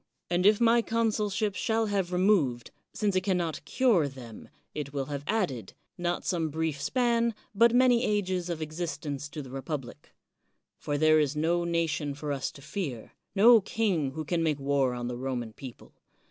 And 0.31 0.47
if 0.47 0.59
my 0.59 0.81
consulship 0.81 1.53
shall 1.53 1.85
have 1.85 2.11
removed, 2.11 2.71
since 2.91 3.15
it 3.15 3.21
can 3.21 3.37
not 3.37 3.63
cure 3.65 4.07
them, 4.07 4.49
it 4.73 4.93
will 4.93 5.05
have 5.13 5.23
added, 5.27 5.73
not 5.95 6.25
some 6.25 6.49
brief 6.49 6.81
span, 6.81 7.35
but 7.53 7.71
many 7.75 8.03
ages 8.03 8.49
of 8.49 8.63
existence 8.63 9.29
to 9.29 9.43
the 9.43 9.51
republic. 9.51 10.09
For 10.79 10.97
there 10.97 11.19
is 11.19 11.35
no 11.35 11.65
nation 11.65 12.15
for 12.15 12.31
us 12.31 12.51
to 12.53 12.63
fear,— 12.63 13.11
^no 13.37 13.63
king 13.63 14.13
who 14.13 14.25
can 14.25 14.41
make 14.41 14.57
war 14.59 14.95
on 14.95 15.07
the 15.07 15.17
Roman 15.17 15.53
people. 15.53 15.93